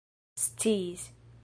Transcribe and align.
sciis 0.43 1.03